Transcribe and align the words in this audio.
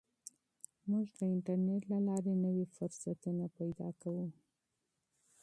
موږ 0.89 1.05
د 1.17 1.21
انټرنیټ 1.33 1.83
له 1.91 1.99
لارې 2.07 2.33
نوي 2.45 2.65
فرصتونه 2.75 3.45
پیدا 3.57 3.89
کوو. 4.01 4.27